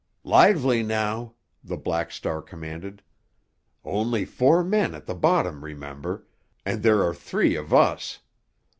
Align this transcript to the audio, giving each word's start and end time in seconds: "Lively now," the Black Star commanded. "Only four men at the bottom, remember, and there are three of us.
"Lively 0.23 0.81
now," 0.81 1.35
the 1.63 1.77
Black 1.77 2.09
Star 2.09 2.41
commanded. 2.41 3.03
"Only 3.85 4.25
four 4.25 4.63
men 4.63 4.95
at 4.95 5.05
the 5.05 5.13
bottom, 5.13 5.63
remember, 5.63 6.25
and 6.65 6.81
there 6.81 7.03
are 7.03 7.13
three 7.13 7.55
of 7.55 7.71
us. 7.71 8.17